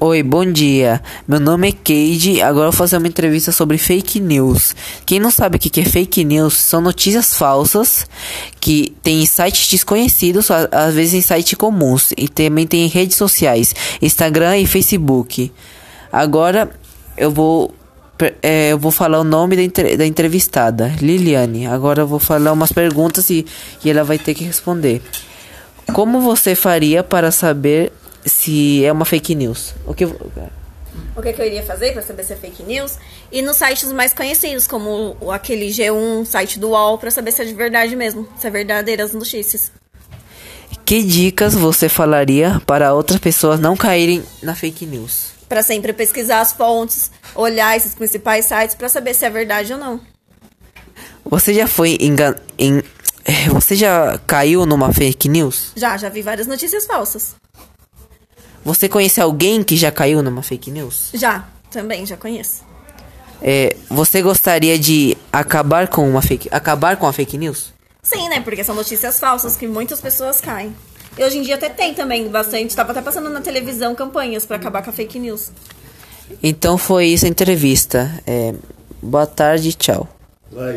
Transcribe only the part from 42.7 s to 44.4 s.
outras pessoas não caírem